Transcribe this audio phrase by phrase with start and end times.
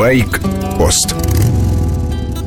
[0.00, 1.14] Байк-пост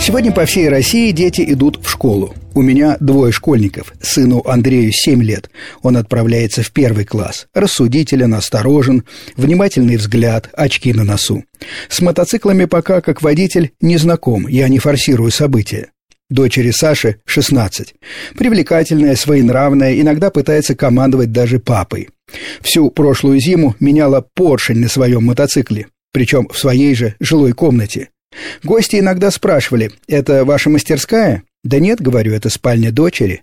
[0.00, 2.34] Сегодня по всей России дети идут в школу.
[2.54, 3.94] У меня двое школьников.
[4.00, 5.48] Сыну Андрею 7 лет.
[5.80, 7.46] Он отправляется в первый класс.
[7.54, 9.04] Рассудителен, осторожен,
[9.36, 11.44] внимательный взгляд, очки на носу.
[11.88, 15.90] С мотоциклами пока, как водитель, не знаком, я не форсирую события.
[16.28, 17.94] Дочери Саши 16.
[18.36, 22.08] Привлекательная, своенравная, иногда пытается командовать даже папой.
[22.60, 25.86] Всю прошлую зиму меняла поршень на своем мотоцикле,
[26.16, 28.08] причем в своей же жилой комнате.
[28.64, 31.42] Гости иногда спрашивали, это ваша мастерская?
[31.62, 33.42] Да нет, говорю, это спальня дочери.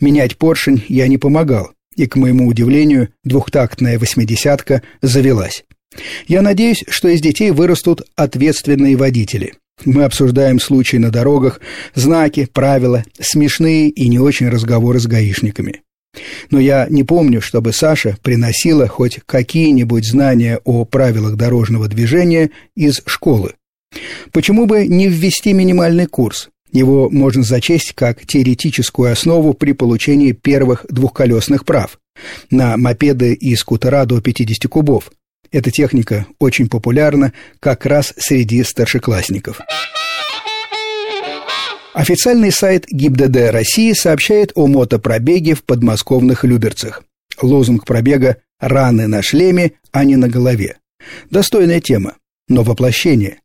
[0.00, 5.64] Менять поршень я не помогал, и, к моему удивлению, двухтактная восьмидесятка завелась.
[6.26, 9.54] Я надеюсь, что из детей вырастут ответственные водители.
[9.84, 11.60] Мы обсуждаем случаи на дорогах,
[11.94, 15.82] знаки, правила, смешные и не очень разговоры с гаишниками.
[16.50, 23.02] Но я не помню, чтобы Саша приносила хоть какие-нибудь знания о правилах дорожного движения из
[23.06, 23.54] школы.
[24.32, 26.48] Почему бы не ввести минимальный курс?
[26.72, 31.98] Его можно зачесть как теоретическую основу при получении первых двухколесных прав
[32.50, 35.10] на мопеды и скутера до 50 кубов.
[35.50, 39.60] Эта техника очень популярна как раз среди старшеклассников.
[41.92, 47.02] Официальный сайт ГИБДД России сообщает о мотопробеге в подмосковных Люберцах.
[47.42, 50.76] Лозунг пробега «Раны на шлеме, а не на голове».
[51.30, 52.14] Достойная тема,
[52.48, 53.40] но воплощение.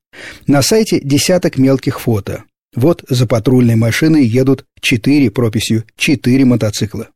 [0.46, 2.44] На сайте десяток мелких фото.
[2.76, 7.10] Вот за патрульной машиной едут четыре прописью четыре мотоцикла.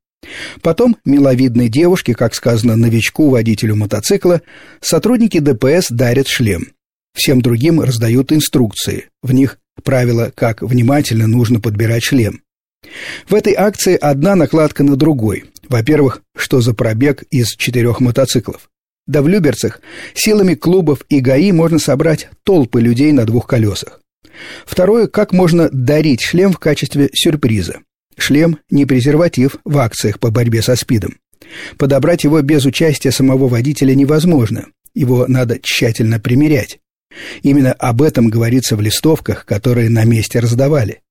[0.61, 4.41] Потом миловидной девушке, как сказано новичку, водителю мотоцикла,
[4.81, 6.69] сотрудники ДПС дарят шлем.
[7.13, 9.09] Всем другим раздают инструкции.
[9.22, 12.41] В них правила, как внимательно нужно подбирать шлем.
[13.27, 15.45] В этой акции одна накладка на другой.
[15.67, 18.69] Во-первых, что за пробег из четырех мотоциклов?
[19.05, 19.81] Да в Люберцах
[20.13, 24.02] силами клубов и ГАИ можно собрать толпы людей на двух колесах.
[24.66, 27.79] Второе, как можно дарить шлем в качестве сюрприза.
[28.17, 31.17] Шлем– не презерватив в акциях по борьбе со СПИДом.
[31.78, 34.67] Подобрать его без участия самого водителя невозможно.
[34.94, 36.79] Его надо тщательно примерять.
[37.41, 41.02] Именно об этом говорится в листовках, которые на месте раздавали.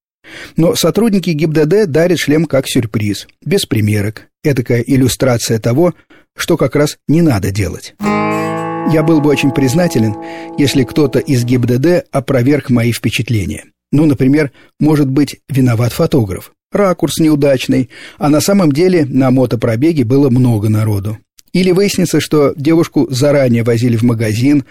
[0.57, 4.27] Но сотрудники ГИБДД дарят шлем как сюрприз, без примерок.
[4.45, 5.95] Этакая иллюстрация того,
[6.37, 7.95] что как раз не надо делать.
[8.01, 10.15] Я был бы очень признателен,
[10.57, 13.65] если кто-то из ГИБДД опроверг мои впечатления.
[13.93, 16.53] Ну, например, может быть виноват фотограф.
[16.73, 21.19] Ракурс неудачный, а на самом деле на мотопробеге было много народу.
[21.53, 24.65] Или выяснится, что девушку заранее возили в магазин,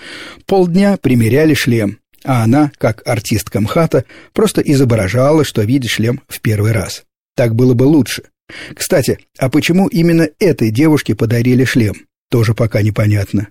[0.46, 6.72] полдня примеряли шлем, а она, как артистка МХАТа, просто изображала, что видит шлем в первый
[6.72, 7.04] раз.
[7.36, 8.24] Так было бы лучше.
[8.74, 11.96] Кстати, а почему именно этой девушке подарили шлем,
[12.30, 13.48] тоже пока непонятно.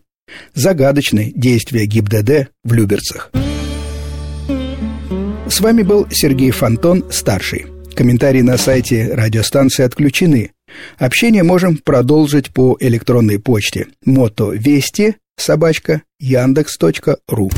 [0.54, 3.30] Загадочные действия ГИБДД в Люберцах.
[5.48, 7.66] С вами был Сергей Фонтон, старший.
[7.94, 10.50] Комментарии на сайте радиостанции отключены.
[10.98, 17.50] Общение можем продолжить по электронной почте мотовести собачка яндекс.ру.